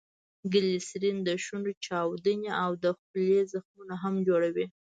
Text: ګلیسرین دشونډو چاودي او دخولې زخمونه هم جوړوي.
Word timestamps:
ګلیسرین 0.53 1.17
دشونډو 1.27 1.71
چاودي 1.85 2.35
او 2.63 2.71
دخولې 2.85 3.39
زخمونه 3.53 3.95
هم 4.03 4.15
جوړوي. 4.27 4.65